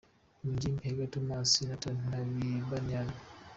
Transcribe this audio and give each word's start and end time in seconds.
Mu 0.41 0.49
ngimbi: 0.55 0.81
Hager, 0.87 1.09
Tomas, 1.13 1.49
Natan 1.67 1.97
na 2.09 2.17
Biniam. 2.71 3.09